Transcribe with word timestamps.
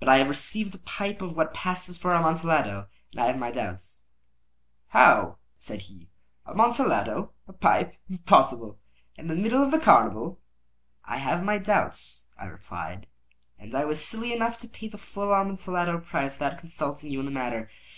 But 0.00 0.08
I 0.08 0.16
have 0.16 0.30
received 0.30 0.74
a 0.74 0.78
pipe 0.78 1.20
of 1.20 1.36
what 1.36 1.52
passes 1.52 1.98
for 1.98 2.14
Amontillado, 2.14 2.86
and 3.12 3.20
I 3.20 3.26
have 3.26 3.36
my 3.38 3.50
doubts." 3.50 4.08
"How?" 4.88 5.36
said 5.58 5.82
he. 5.82 6.08
"Amontillado? 6.46 7.32
A 7.46 7.52
pipe? 7.52 7.94
Impossible! 8.08 8.78
And 9.18 9.30
in 9.30 9.36
the 9.36 9.42
middle 9.42 9.62
of 9.62 9.70
the 9.70 9.78
carnival!" 9.78 10.40
"I 11.04 11.18
have 11.18 11.44
my 11.44 11.58
doubts," 11.58 12.30
I 12.38 12.46
replied; 12.46 13.06
"and 13.58 13.74
I 13.74 13.84
was 13.84 14.02
silly 14.02 14.32
enough 14.32 14.58
to 14.60 14.68
pay 14.68 14.88
the 14.88 14.96
full 14.96 15.34
Amontillado 15.34 15.98
price 15.98 16.36
without 16.36 16.56
consulting 16.56 17.10
you 17.10 17.18
in 17.20 17.26
the 17.26 17.30
matter. 17.30 17.68